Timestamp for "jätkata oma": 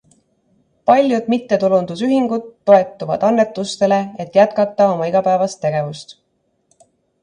4.43-5.15